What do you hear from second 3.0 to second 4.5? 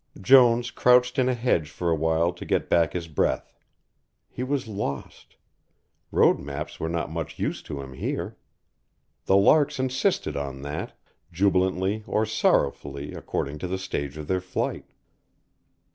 breath. He